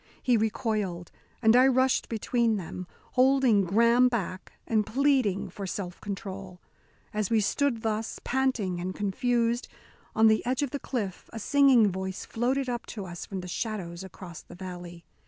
He 0.23 0.35
recoiled, 0.35 1.11
and 1.43 1.55
I 1.55 1.67
rushed 1.67 2.09
between 2.09 2.55
them, 2.55 2.87
holding 3.11 3.63
Graham 3.63 4.07
back, 4.07 4.53
and 4.65 4.83
pleading 4.83 5.51
for 5.51 5.67
self 5.67 6.01
control. 6.01 6.59
As 7.13 7.29
we 7.29 7.39
stood 7.39 7.83
thus, 7.83 8.19
panting 8.23 8.79
and 8.79 8.95
confused, 8.95 9.67
on 10.15 10.25
the 10.25 10.43
edge 10.43 10.63
of 10.63 10.71
the 10.71 10.79
cliff, 10.79 11.29
a 11.31 11.37
singing 11.37 11.91
voice 11.91 12.25
floated 12.25 12.67
up 12.67 12.87
to 12.87 13.05
us 13.05 13.27
from 13.27 13.41
the 13.41 13.47
shadows 13.47 14.03
across 14.03 14.41
the 14.41 14.55
valley. 14.55 15.05